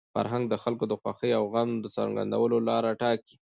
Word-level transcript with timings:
فرهنګ 0.13 0.43
د 0.49 0.55
خلکو 0.63 0.85
د 0.91 0.93
خوښۍ 1.01 1.31
او 1.37 1.43
غم 1.53 1.69
د 1.79 1.85
څرګندولو 1.95 2.57
لاره 2.69 2.89
ټاکي. 3.01 3.35